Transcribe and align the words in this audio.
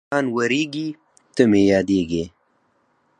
باران 0.09 0.25
ورېږي، 0.35 0.87
ته 1.35 1.43
مې 1.49 1.61
یادېږې 1.73 2.23